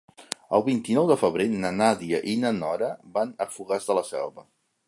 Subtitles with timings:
[0.57, 4.49] El vint-i-nou de febrer na Nàdia i na Nora van a Fogars de la Selva.